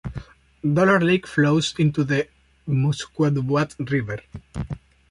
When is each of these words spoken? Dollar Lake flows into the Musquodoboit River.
Dollar 0.73 0.99
Lake 0.99 1.27
flows 1.27 1.75
into 1.77 2.03
the 2.03 2.27
Musquodoboit 2.67 3.87
River. 3.91 4.19